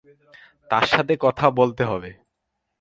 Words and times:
তার 0.69 0.85
সাথে 0.87 1.13
কথা 1.19 1.45
বলতে 1.51 1.83
হবে। 1.85 2.11